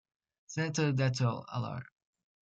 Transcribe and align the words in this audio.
Senator 0.47 0.93
Dato' 0.93 1.45
Ir. 1.53 1.85